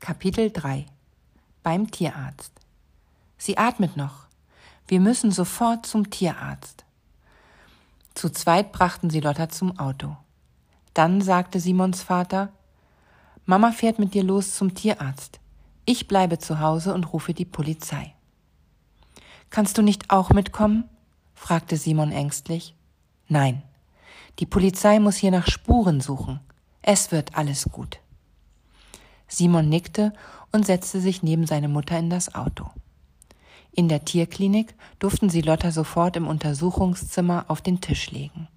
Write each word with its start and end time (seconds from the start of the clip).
Kapitel 0.00 0.50
3 0.50 0.86
Beim 1.62 1.90
Tierarzt 1.90 2.52
Sie 3.36 3.58
atmet 3.58 3.98
noch. 3.98 4.28
Wir 4.88 4.98
müssen 4.98 5.30
sofort 5.30 5.84
zum 5.84 6.08
Tierarzt. 6.08 6.86
Zu 8.14 8.30
zweit 8.30 8.72
brachten 8.72 9.10
sie 9.10 9.20
Lotta 9.20 9.50
zum 9.50 9.78
Auto. 9.78 10.16
Dann 10.94 11.20
sagte 11.20 11.60
Simons 11.60 12.02
Vater 12.02 12.48
Mama 13.44 13.72
fährt 13.72 13.98
mit 13.98 14.14
dir 14.14 14.24
los 14.24 14.54
zum 14.54 14.74
Tierarzt. 14.74 15.38
Ich 15.84 16.08
bleibe 16.08 16.38
zu 16.38 16.60
Hause 16.60 16.94
und 16.94 17.12
rufe 17.12 17.34
die 17.34 17.44
Polizei. 17.44 18.14
Kannst 19.50 19.76
du 19.76 19.82
nicht 19.82 20.10
auch 20.10 20.30
mitkommen? 20.30 20.88
fragte 21.34 21.76
Simon 21.76 22.10
ängstlich. 22.10 22.74
Nein. 23.28 23.62
Die 24.38 24.46
Polizei 24.46 24.98
muss 24.98 25.16
hier 25.16 25.30
nach 25.30 25.46
Spuren 25.46 26.00
suchen. 26.00 26.40
Es 26.80 27.12
wird 27.12 27.36
alles 27.36 27.64
gut. 27.70 28.00
Simon 29.30 29.68
nickte 29.68 30.12
und 30.52 30.66
setzte 30.66 31.00
sich 31.00 31.22
neben 31.22 31.46
seine 31.46 31.68
Mutter 31.68 31.98
in 31.98 32.10
das 32.10 32.34
Auto. 32.34 32.68
In 33.72 33.88
der 33.88 34.04
Tierklinik 34.04 34.74
durften 34.98 35.30
sie 35.30 35.40
Lotta 35.40 35.70
sofort 35.70 36.16
im 36.16 36.26
Untersuchungszimmer 36.26 37.44
auf 37.48 37.62
den 37.62 37.80
Tisch 37.80 38.10
legen. 38.10 38.48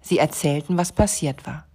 Sie 0.00 0.18
erzählten, 0.18 0.78
was 0.78 0.92
passiert 0.92 1.46
war. 1.46 1.66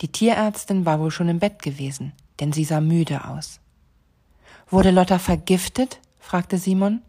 Die 0.00 0.08
Tierärztin 0.08 0.84
war 0.84 0.98
wohl 0.98 1.12
schon 1.12 1.28
im 1.28 1.38
Bett 1.38 1.62
gewesen, 1.62 2.12
denn 2.40 2.52
sie 2.52 2.64
sah 2.64 2.80
müde 2.80 3.26
aus. 3.26 3.60
Wurde 4.68 4.90
Lotta 4.90 5.20
vergiftet? 5.20 6.00
fragte 6.18 6.58
Simon. 6.58 7.00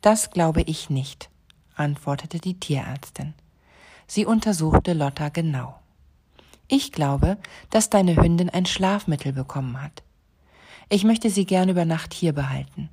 Das 0.00 0.30
glaube 0.30 0.62
ich 0.62 0.90
nicht, 0.90 1.28
antwortete 1.74 2.38
die 2.38 2.60
Tierärztin. 2.60 3.34
Sie 4.06 4.24
untersuchte 4.24 4.92
Lotta 4.92 5.28
genau. 5.28 5.80
Ich 6.68 6.92
glaube, 6.92 7.38
dass 7.70 7.90
deine 7.90 8.16
Hündin 8.16 8.50
ein 8.50 8.66
Schlafmittel 8.66 9.32
bekommen 9.32 9.82
hat. 9.82 10.02
Ich 10.90 11.04
möchte 11.04 11.30
sie 11.30 11.46
gern 11.46 11.68
über 11.68 11.84
Nacht 11.84 12.12
hier 12.14 12.32
behalten. 12.32 12.90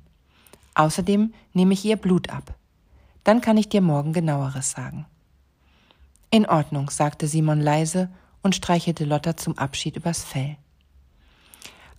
Außerdem 0.74 1.32
nehme 1.52 1.74
ich 1.74 1.84
ihr 1.84 1.96
Blut 1.96 2.30
ab. 2.30 2.54
Dann 3.24 3.40
kann 3.40 3.56
ich 3.56 3.68
dir 3.68 3.80
morgen 3.80 4.12
genaueres 4.12 4.70
sagen. 4.70 5.06
In 6.30 6.46
Ordnung, 6.46 6.90
sagte 6.90 7.28
Simon 7.28 7.60
leise 7.60 8.08
und 8.42 8.54
streichelte 8.54 9.04
Lotta 9.04 9.36
zum 9.36 9.56
Abschied 9.58 9.96
übers 9.96 10.24
Fell. 10.24 10.56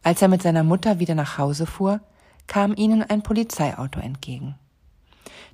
Als 0.04 0.22
er 0.22 0.28
mit 0.28 0.42
seiner 0.42 0.64
Mutter 0.64 1.00
wieder 1.00 1.16
nach 1.16 1.38
Hause 1.38 1.66
fuhr, 1.66 2.02
kam 2.48 2.76
ihnen 2.76 3.04
ein 3.04 3.24
Polizeiauto 3.24 4.00
entgegen. 4.00 4.56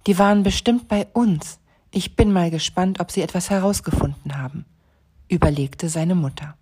Die 0.05 0.19
waren 0.19 0.43
bestimmt 0.43 0.87
bei 0.87 1.07
uns. 1.13 1.59
Ich 1.91 2.15
bin 2.15 2.31
mal 2.31 2.51
gespannt, 2.51 2.99
ob 2.99 3.11
sie 3.11 3.21
etwas 3.21 3.49
herausgefunden 3.49 4.37
haben, 4.37 4.65
überlegte 5.33 5.89
seine 5.89 6.15
Mutter. 6.15 6.55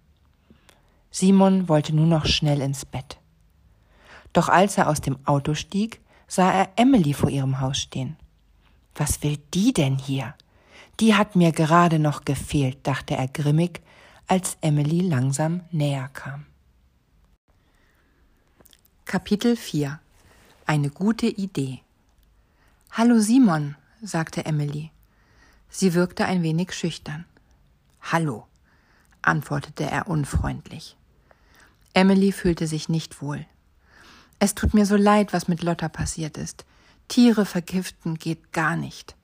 Simon 1.11 1.67
wollte 1.67 1.95
nur 1.95 2.07
noch 2.07 2.25
schnell 2.25 2.61
ins 2.61 2.85
Bett. 2.85 3.19
Doch 4.33 4.49
als 4.49 4.77
er 4.77 4.87
aus 4.87 5.01
dem 5.01 5.17
Auto 5.25 5.53
stieg, 5.53 6.01
sah 6.27 6.51
er 6.51 6.69
Emily 6.77 7.13
vor 7.13 7.29
ihrem 7.29 7.59
Haus 7.59 7.77
stehen. 7.79 8.15
Was 8.95 9.21
will 9.23 9.37
die 9.53 9.73
denn 9.73 9.97
hier? 9.97 10.35
Die 10.99 11.15
hat 11.15 11.35
mir 11.35 11.51
gerade 11.51 11.99
noch 11.99 12.25
gefehlt, 12.25 12.79
dachte 12.83 13.15
er 13.15 13.27
grimmig, 13.27 13.81
als 14.27 14.57
Emily 14.61 15.01
langsam 15.01 15.61
näher 15.71 16.09
kam. 16.13 16.45
Kapitel 19.05 19.57
4 19.57 19.99
Eine 20.65 20.89
gute 20.89 21.27
Idee 21.27 21.81
Hallo 22.91 23.19
Simon, 23.19 23.75
sagte 24.01 24.45
Emily. 24.45 24.91
Sie 25.69 25.93
wirkte 25.93 26.25
ein 26.25 26.43
wenig 26.43 26.73
schüchtern. 26.73 27.25
Hallo, 28.01 28.47
antwortete 29.21 29.83
er 29.83 30.07
unfreundlich. 30.07 30.97
Emily 31.93 32.31
fühlte 32.31 32.67
sich 32.67 32.89
nicht 32.89 33.21
wohl. 33.21 33.45
Es 34.39 34.55
tut 34.55 34.73
mir 34.73 34.85
so 34.85 34.95
leid, 34.95 35.33
was 35.33 35.47
mit 35.47 35.61
Lotta 35.61 35.89
passiert 35.89 36.37
ist. 36.37 36.65
Tiere 37.07 37.45
vergiften 37.45 38.15
geht 38.15 38.53
gar 38.53 38.75
nicht. 38.75 39.15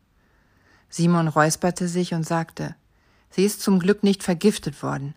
Simon 0.90 1.28
räusperte 1.28 1.88
sich 1.88 2.14
und 2.14 2.26
sagte, 2.26 2.76
sie 3.30 3.46
ist 3.46 3.62
zum 3.62 3.80
Glück 3.80 4.04
nicht 4.04 4.24
vergiftet 4.24 4.84
worden. 4.84 5.16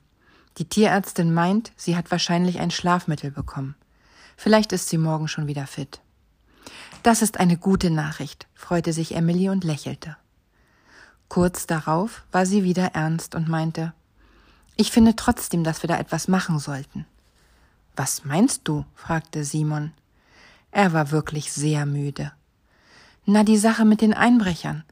Die 0.59 0.65
Tierärztin 0.65 1.33
meint, 1.33 1.73
sie 1.77 1.97
hat 1.97 2.11
wahrscheinlich 2.11 2.61
ein 2.61 2.71
Schlafmittel 2.71 3.31
bekommen. 3.31 3.75
Vielleicht 4.37 4.73
ist 4.73 4.89
sie 4.89 4.99
morgen 4.99 5.29
schon 5.29 5.47
wieder 5.47 5.67
fit. 5.67 6.01
Das 7.03 7.23
ist 7.23 7.41
eine 7.41 7.57
gute 7.57 7.91
Nachricht, 7.91 8.47
freute 8.55 8.93
sich 8.93 9.15
Emily 9.15 9.49
und 9.49 9.65
lächelte. 9.65 10.17
Kurz 11.29 11.67
darauf 11.67 12.25
war 12.33 12.47
sie 12.47 12.65
wieder 12.65 12.87
ernst 12.95 13.35
und 13.35 13.49
meinte, 13.49 13.95
ich 14.81 14.91
finde 14.91 15.15
trotzdem, 15.15 15.63
dass 15.63 15.83
wir 15.83 15.89
da 15.89 15.99
etwas 15.99 16.27
machen 16.27 16.59
sollten. 16.59 17.05
Was 17.97 18.25
meinst 18.25 18.63
du? 18.65 18.87
fragte 18.95 19.45
Simon. 19.45 19.93
Er 20.71 20.95
war 20.95 21.11
wirklich 21.11 21.53
sehr 21.53 21.85
müde. 21.85 22.33
Na, 23.27 23.45
die 23.45 23.59
Sache 23.59 23.85
mit 23.85 24.01
den 24.01 24.15
Einbrechern. 24.15 24.85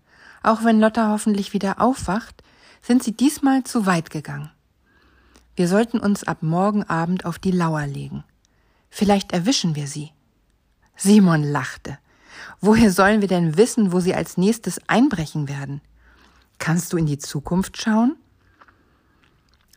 Auch 0.43 0.63
wenn 0.63 0.79
Lotta 0.79 1.11
hoffentlich 1.11 1.55
wieder 1.55 1.81
aufwacht, 1.81 2.43
sind 2.83 3.03
sie 3.03 3.13
diesmal 3.13 3.65
zu 3.65 3.87
weit 3.87 4.11
gegangen. 4.11 4.51
Wir 5.57 5.69
sollten 5.69 5.99
uns 5.99 6.23
ab 6.23 6.43
morgen 6.43 6.85
Abend 6.85 7.25
auf 7.25 7.39
die 7.39 7.51
Lauer 7.51 7.87
legen. 7.87 8.25
Vielleicht 8.91 9.33
erwischen 9.33 9.75
wir 9.75 9.87
sie. 9.87 10.13
Simon 10.97 11.43
lachte. 11.43 11.99
Woher 12.61 12.93
sollen 12.93 13.23
wir 13.23 13.29
denn 13.29 13.57
wissen, 13.57 13.91
wo 13.91 14.01
sie 14.01 14.15
als 14.15 14.37
nächstes 14.37 14.81
einbrechen 14.87 15.49
werden? 15.49 15.81
Kannst 16.59 16.93
du 16.93 16.99
in 16.99 17.07
die 17.07 17.19
Zukunft 17.19 17.81
schauen? 17.81 18.17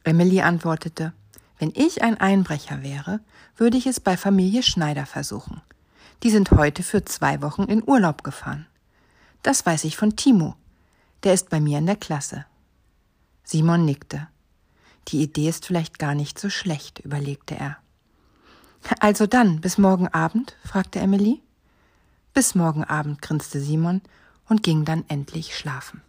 Emily 0.03 0.41
antwortete, 0.41 1.13
wenn 1.59 1.71
ich 1.75 2.01
ein 2.01 2.19
Einbrecher 2.19 2.81
wäre, 2.81 3.19
würde 3.55 3.77
ich 3.77 3.85
es 3.85 3.99
bei 3.99 4.17
Familie 4.17 4.63
Schneider 4.63 5.05
versuchen. 5.05 5.61
Die 6.23 6.31
sind 6.31 6.51
heute 6.51 6.83
für 6.83 7.05
zwei 7.05 7.41
Wochen 7.41 7.63
in 7.63 7.87
Urlaub 7.87 8.23
gefahren. 8.23 8.65
Das 9.43 9.65
weiß 9.65 9.83
ich 9.83 9.97
von 9.97 10.15
Timo. 10.15 10.55
Der 11.23 11.33
ist 11.33 11.49
bei 11.49 11.59
mir 11.59 11.77
in 11.77 11.85
der 11.85 11.95
Klasse. 11.95 12.45
Simon 13.43 13.85
nickte. 13.85 14.27
Die 15.09 15.21
Idee 15.21 15.49
ist 15.49 15.65
vielleicht 15.65 15.99
gar 15.99 16.15
nicht 16.15 16.39
so 16.39 16.49
schlecht, 16.49 16.99
überlegte 16.99 17.55
er. 17.55 17.77
Also 18.99 19.27
dann, 19.27 19.61
bis 19.61 19.77
morgen 19.77 20.07
Abend? 20.07 20.55
fragte 20.63 20.99
Emily. 20.99 21.41
Bis 22.33 22.55
morgen 22.55 22.83
Abend, 22.83 23.21
grinste 23.21 23.59
Simon 23.59 24.01
und 24.47 24.63
ging 24.63 24.85
dann 24.85 25.05
endlich 25.07 25.55
schlafen. 25.55 26.01